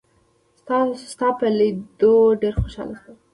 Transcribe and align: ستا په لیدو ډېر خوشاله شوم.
ستا 1.11 1.27
په 1.39 1.45
لیدو 1.57 2.13
ډېر 2.41 2.53
خوشاله 2.61 2.95
شوم. 3.01 3.17